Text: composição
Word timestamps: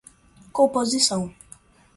composição 0.55 1.31